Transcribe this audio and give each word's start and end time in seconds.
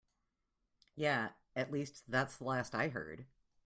Yeah, 0.95 1.29
at 1.55 1.71
least 1.71 2.05
that's 2.09 2.37
the 2.37 2.45
last 2.45 2.73
I 2.73 2.87
heard. 2.89 3.25